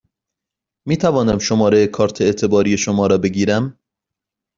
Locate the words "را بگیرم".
3.07-3.77